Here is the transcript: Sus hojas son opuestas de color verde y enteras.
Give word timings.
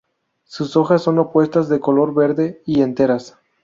Sus 0.45 0.75
hojas 0.77 1.03
son 1.03 1.19
opuestas 1.19 1.69
de 1.69 1.79
color 1.79 2.15
verde 2.15 2.63
y 2.65 2.81
enteras. 2.81 3.37